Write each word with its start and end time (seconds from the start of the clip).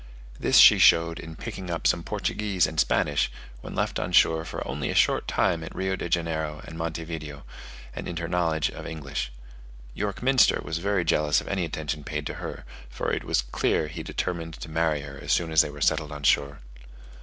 This 0.39 0.57
she 0.57 0.79
showed 0.79 1.19
in 1.19 1.35
picking 1.35 1.69
up 1.69 1.85
some 1.85 2.01
Portuguese 2.01 2.65
and 2.65 2.79
Spanish, 2.79 3.31
when 3.61 3.75
left 3.75 3.99
on 3.99 4.11
shore 4.11 4.43
for 4.45 4.67
only 4.67 4.89
a 4.89 4.95
short 4.95 5.27
time 5.27 5.63
at 5.63 5.75
Rio 5.75 5.95
de 5.95 6.09
Janeiro 6.09 6.59
and 6.65 6.75
Monte 6.75 7.03
Video, 7.03 7.43
and 7.95 8.07
in 8.07 8.17
her 8.17 8.27
knowledge 8.27 8.71
of 8.71 8.87
English. 8.87 9.31
York 9.93 10.23
Minster 10.23 10.59
was 10.63 10.79
very 10.79 11.05
jealous 11.05 11.39
of 11.39 11.47
any 11.47 11.65
attention 11.65 12.03
paid 12.03 12.25
to 12.25 12.33
her; 12.41 12.65
for 12.89 13.13
it 13.13 13.23
was 13.23 13.43
clear 13.43 13.89
he 13.89 14.01
determined 14.01 14.55
to 14.55 14.69
marry 14.71 15.01
her 15.01 15.19
as 15.21 15.31
soon 15.31 15.51
as 15.51 15.61
they 15.61 15.69
were 15.69 15.81
settled 15.81 16.11
on 16.11 16.23
shore. 16.23 16.61